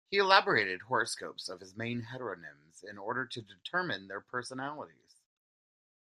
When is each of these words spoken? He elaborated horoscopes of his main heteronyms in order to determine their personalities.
He 0.09 0.17
elaborated 0.17 0.81
horoscopes 0.81 1.47
of 1.47 1.59
his 1.59 1.75
main 1.75 2.07
heteronyms 2.11 2.83
in 2.83 2.97
order 2.97 3.23
to 3.27 3.39
determine 3.39 4.07
their 4.07 4.19
personalities. 4.19 5.21